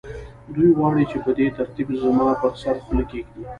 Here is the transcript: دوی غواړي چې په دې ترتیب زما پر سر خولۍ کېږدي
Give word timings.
دوی 0.55 0.69
غواړي 0.77 1.03
چې 1.11 1.17
په 1.25 1.31
دې 1.37 1.47
ترتیب 1.57 1.87
زما 2.01 2.27
پر 2.41 2.51
سر 2.61 2.75
خولۍ 2.83 3.05
کېږدي 3.11 3.43